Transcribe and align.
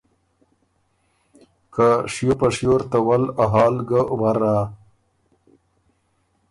که 1.73 1.87
شیو 2.13 2.33
په 2.39 2.47
شیو 2.55 2.73
ر 2.79 2.81
ته 2.91 2.97
ول 3.07 3.23
ا 3.43 3.45
حال 3.53 3.75
ګۀ 3.89 4.01
ورا، 4.19 4.57